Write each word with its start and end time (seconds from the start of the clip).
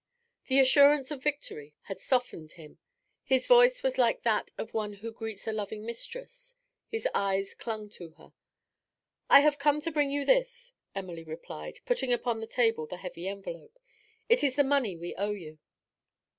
The 0.47 0.57
assurance 0.57 1.11
of 1.11 1.21
victory 1.21 1.75
had 1.83 1.99
softened 1.99 2.53
him. 2.53 2.79
His 3.23 3.45
voice 3.45 3.83
was 3.83 3.99
like 3.99 4.23
that 4.23 4.49
of 4.57 4.73
one 4.73 4.93
who 4.93 5.11
greets 5.11 5.45
a 5.45 5.51
loving 5.51 5.85
mistress. 5.85 6.55
His 6.87 7.07
gaze 7.13 7.53
clung 7.53 7.87
to 7.89 8.09
her. 8.13 8.33
'I 9.29 9.39
have 9.41 9.59
come 9.59 9.79
to 9.81 9.91
bring 9.91 10.09
you 10.09 10.25
this!' 10.25 10.73
Emily 10.95 11.23
replied, 11.23 11.81
putting 11.85 12.11
upon 12.11 12.39
the 12.41 12.47
table 12.47 12.87
the 12.87 12.97
heavy 12.97 13.27
envelope. 13.27 13.77
'It 14.27 14.43
is 14.43 14.55
the 14.55 14.63
money 14.63 14.97
we 14.97 15.13
owe 15.17 15.33
you.' 15.33 15.59